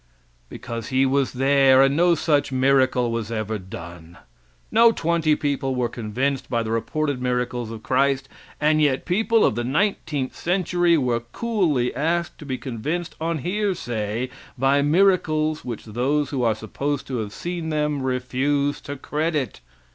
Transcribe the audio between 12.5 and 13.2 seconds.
convinced